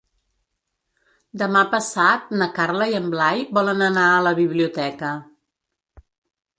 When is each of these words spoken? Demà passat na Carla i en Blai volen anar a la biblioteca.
Demà 1.41 1.61
passat 1.75 2.33
na 2.43 2.49
Carla 2.57 2.89
i 2.95 2.97
en 3.03 3.13
Blai 3.13 3.47
volen 3.61 3.87
anar 3.93 4.09
a 4.17 4.25
la 4.31 4.35
biblioteca. 4.45 5.17